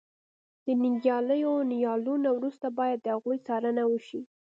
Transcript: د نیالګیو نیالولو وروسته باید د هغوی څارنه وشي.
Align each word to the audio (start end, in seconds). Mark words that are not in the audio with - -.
د 0.65 0.67
نیالګیو 0.81 1.53
نیالولو 1.71 2.29
وروسته 2.37 2.67
باید 2.77 2.99
د 3.01 3.07
هغوی 3.15 3.37
څارنه 3.47 3.83
وشي. 3.91 4.21